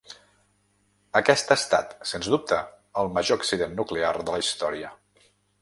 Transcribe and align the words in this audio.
Aquest 1.19 1.53
ha 1.53 1.57
estat, 1.61 1.93
sens 2.13 2.31
dubte, 2.37 2.63
el 3.03 3.13
major 3.19 3.41
accident 3.43 3.79
nuclear 3.83 4.13
de 4.23 4.29
la 4.35 4.43
història. 4.47 4.95